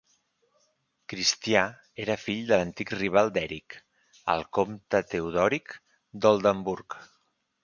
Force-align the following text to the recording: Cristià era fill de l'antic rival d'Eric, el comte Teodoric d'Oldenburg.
Cristià 1.11 1.61
era 2.05 2.15
fill 2.23 2.41
de 2.51 2.59
l'antic 2.61 2.93
rival 3.01 3.31
d'Eric, 3.37 3.77
el 4.37 4.43
comte 4.59 5.03
Teodoric 5.13 5.77
d'Oldenburg. 6.25 6.99